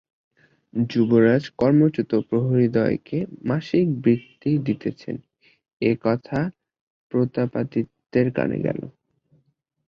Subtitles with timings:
[0.73, 3.17] যুবরাজ কর্মচ্যুত প্রহরীদ্বয়কে
[3.43, 5.15] মাসিক বৃত্তি দিতেছেন,
[5.81, 6.39] এ-কথা
[7.11, 8.79] প্রতাপাদিত্যের কানে গেল।